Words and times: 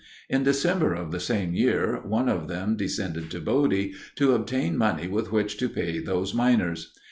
In 0.29 0.41
December 0.41 0.95
of 0.95 1.11
the 1.11 1.19
same 1.19 1.53
year 1.53 2.01
one 2.03 2.27
of 2.27 2.47
them 2.47 2.75
descended 2.75 3.29
to 3.29 3.39
Bodie 3.39 3.93
to 4.15 4.33
obtain 4.33 4.75
money 4.75 5.07
with 5.07 5.31
which 5.31 5.57
to 5.57 5.69
pay 5.69 5.99
those 5.99 6.33
miners. 6.33 6.91